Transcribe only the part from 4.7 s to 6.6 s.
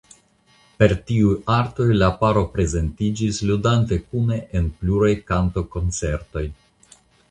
pluraj kantkoncertoj.